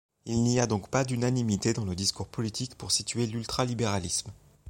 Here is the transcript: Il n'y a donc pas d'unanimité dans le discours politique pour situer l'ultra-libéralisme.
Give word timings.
Il 0.25 0.41
n'y 0.41 0.59
a 0.59 0.65
donc 0.65 0.89
pas 0.89 1.03
d'unanimité 1.05 1.73
dans 1.73 1.85
le 1.85 1.93
discours 1.93 2.25
politique 2.27 2.73
pour 2.73 2.91
situer 2.91 3.27
l'ultra-libéralisme. 3.27 4.31